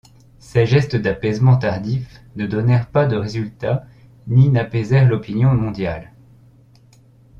Ces 0.39 0.65
gestes 0.65 0.95
d'apaisements 0.95 1.57
tardifs 1.59 2.23
ne 2.35 2.47
donnèrent 2.47 2.89
pas 2.89 3.05
de 3.05 3.15
résultats 3.17 3.83
ni 4.25 4.49
n'apaisèrent 4.49 5.07
l'opinion 5.07 5.53
mondiale. 5.53 6.11